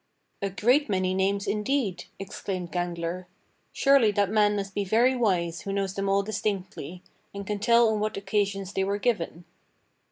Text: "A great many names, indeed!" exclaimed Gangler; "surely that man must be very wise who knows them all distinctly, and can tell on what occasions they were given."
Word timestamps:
"A 0.41 0.49
great 0.49 0.89
many 0.89 1.13
names, 1.13 1.45
indeed!" 1.45 2.05
exclaimed 2.17 2.71
Gangler; 2.71 3.27
"surely 3.71 4.09
that 4.13 4.31
man 4.31 4.55
must 4.55 4.73
be 4.73 4.83
very 4.83 5.15
wise 5.15 5.61
who 5.61 5.71
knows 5.71 5.93
them 5.93 6.09
all 6.09 6.23
distinctly, 6.23 7.03
and 7.35 7.45
can 7.45 7.59
tell 7.59 7.87
on 7.87 7.99
what 7.99 8.17
occasions 8.17 8.73
they 8.73 8.83
were 8.83 8.97
given." 8.97 9.45